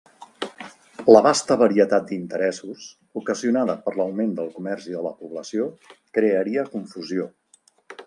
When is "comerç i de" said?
4.59-5.07